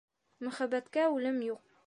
[0.47, 1.65] Мөхәббәткә үлем юҡ.